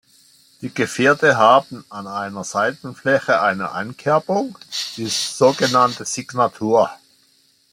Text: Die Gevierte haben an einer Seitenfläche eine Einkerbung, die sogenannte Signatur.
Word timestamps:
Die 0.63 0.73
Gevierte 0.73 1.37
haben 1.37 1.85
an 1.89 2.07
einer 2.07 2.43
Seitenfläche 2.43 3.39
eine 3.39 3.71
Einkerbung, 3.73 4.57
die 4.97 5.05
sogenannte 5.05 6.05
Signatur. 6.05 6.89